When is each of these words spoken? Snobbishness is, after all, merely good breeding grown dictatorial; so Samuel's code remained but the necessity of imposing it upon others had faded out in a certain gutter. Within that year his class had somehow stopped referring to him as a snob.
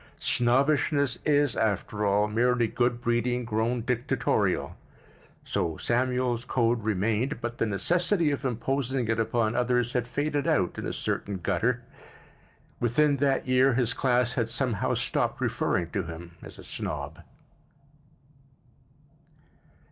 Snobbishness 0.19 1.19
is, 1.25 1.55
after 1.55 2.03
all, 2.07 2.27
merely 2.27 2.65
good 2.67 3.01
breeding 3.01 3.45
grown 3.45 3.83
dictatorial; 3.83 4.75
so 5.43 5.77
Samuel's 5.77 6.43
code 6.43 6.83
remained 6.83 7.39
but 7.39 7.59
the 7.59 7.67
necessity 7.67 8.31
of 8.31 8.43
imposing 8.43 9.07
it 9.09 9.19
upon 9.19 9.55
others 9.55 9.93
had 9.93 10.07
faded 10.07 10.47
out 10.47 10.79
in 10.79 10.87
a 10.87 10.91
certain 10.91 11.37
gutter. 11.37 11.83
Within 12.79 13.17
that 13.17 13.47
year 13.47 13.75
his 13.75 13.93
class 13.93 14.33
had 14.33 14.49
somehow 14.49 14.95
stopped 14.95 15.39
referring 15.39 15.91
to 15.91 16.01
him 16.01 16.31
as 16.41 16.57
a 16.57 16.63
snob. 16.63 17.21